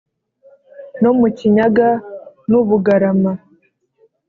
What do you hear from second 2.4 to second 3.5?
nu bugarama